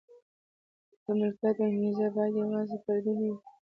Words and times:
د 1.03 1.05
ملکیت 1.19 1.57
انګېزه 1.67 2.07
باید 2.15 2.33
یوازې 2.41 2.77
فردي 2.83 3.13
نه 3.19 3.25
وي. 3.29 3.35